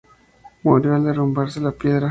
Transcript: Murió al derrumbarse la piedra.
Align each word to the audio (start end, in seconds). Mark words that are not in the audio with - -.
Murió 0.63 0.95
al 0.95 1.03
derrumbarse 1.03 1.61
la 1.61 1.73
piedra. 1.73 2.09